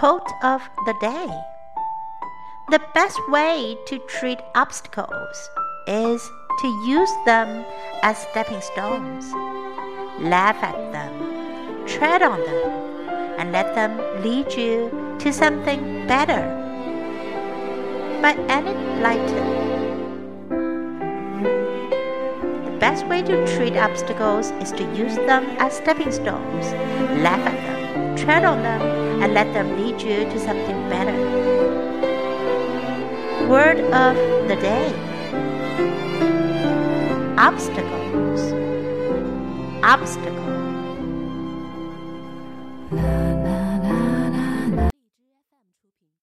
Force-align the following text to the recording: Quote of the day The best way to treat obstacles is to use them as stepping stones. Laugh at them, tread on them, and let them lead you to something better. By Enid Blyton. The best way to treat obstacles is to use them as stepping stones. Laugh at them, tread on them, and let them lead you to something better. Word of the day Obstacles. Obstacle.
Quote 0.00 0.32
of 0.42 0.62
the 0.86 0.94
day 0.98 1.28
The 2.70 2.80
best 2.94 3.20
way 3.28 3.76
to 3.84 3.98
treat 4.08 4.38
obstacles 4.54 5.50
is 5.86 6.26
to 6.60 6.68
use 6.88 7.12
them 7.26 7.66
as 8.02 8.16
stepping 8.16 8.62
stones. 8.62 9.30
Laugh 10.18 10.56
at 10.62 10.80
them, 10.90 11.84
tread 11.86 12.22
on 12.22 12.40
them, 12.40 12.70
and 13.38 13.52
let 13.52 13.74
them 13.74 13.98
lead 14.22 14.50
you 14.54 14.88
to 15.18 15.34
something 15.34 16.06
better. 16.06 16.48
By 18.22 18.32
Enid 18.48 18.80
Blyton. 18.96 19.48
The 22.64 22.78
best 22.78 23.06
way 23.06 23.20
to 23.20 23.46
treat 23.54 23.76
obstacles 23.76 24.50
is 24.62 24.72
to 24.72 24.84
use 24.96 25.16
them 25.16 25.44
as 25.58 25.76
stepping 25.76 26.10
stones. 26.10 26.72
Laugh 27.20 27.44
at 27.46 27.60
them, 27.66 28.16
tread 28.16 28.46
on 28.46 28.62
them, 28.62 28.99
and 29.22 29.34
let 29.34 29.52
them 29.52 29.68
lead 29.80 30.00
you 30.00 30.24
to 30.24 30.38
something 30.38 30.78
better. 30.88 31.18
Word 33.48 33.80
of 33.80 34.16
the 34.48 34.56
day 34.56 35.10
Obstacles. 37.40 38.52
Obstacle. 39.82 40.40